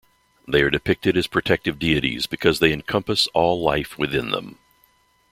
They 0.47 0.63
are 0.63 0.71
depicted 0.71 1.15
as 1.15 1.27
protective 1.27 1.77
deities 1.77 2.25
because 2.25 2.57
they 2.57 2.73
encompass 2.73 3.27
all 3.35 3.61
life 3.63 3.99
within 3.99 4.31
them. 4.31 4.57